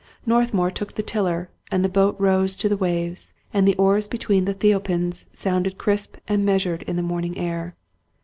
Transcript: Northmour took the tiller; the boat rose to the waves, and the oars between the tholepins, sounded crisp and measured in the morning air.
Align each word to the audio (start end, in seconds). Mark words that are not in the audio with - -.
Northmour 0.25 0.71
took 0.71 0.95
the 0.95 1.03
tiller; 1.03 1.51
the 1.71 1.87
boat 1.87 2.15
rose 2.17 2.55
to 2.55 2.67
the 2.67 2.75
waves, 2.75 3.33
and 3.53 3.67
the 3.67 3.75
oars 3.75 4.07
between 4.07 4.45
the 4.45 4.55
tholepins, 4.55 5.27
sounded 5.31 5.77
crisp 5.77 6.17
and 6.27 6.43
measured 6.43 6.81
in 6.87 6.95
the 6.95 7.03
morning 7.03 7.37
air. 7.37 7.75